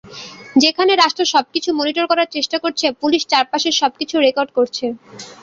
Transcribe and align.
যেখানে 0.55 0.91
রাষ্ট্র 0.95 1.23
সবকিছু 1.33 1.69
মনিটর 1.73 2.05
করার 2.11 2.33
চেষ্টা 2.35 2.57
করছে, 2.63 2.85
পুলিশ 3.01 3.21
চারপাশের 3.31 3.75
সবকিছু 3.81 4.15
রেকর্ড 4.19 4.49
করছে। 4.57 4.85